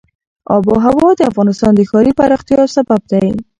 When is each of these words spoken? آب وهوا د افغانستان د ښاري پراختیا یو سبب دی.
آب 0.55 0.63
وهوا 0.71 1.09
د 1.17 1.21
افغانستان 1.31 1.71
د 1.75 1.81
ښاري 1.89 2.11
پراختیا 2.19 2.55
یو 2.61 2.69
سبب 2.77 3.01
دی. 3.11 3.25